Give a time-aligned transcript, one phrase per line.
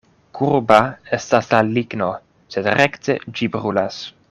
[0.37, 0.77] Kurba
[1.17, 2.07] estas la ligno,
[2.57, 4.03] sed rekte ĝi brulas.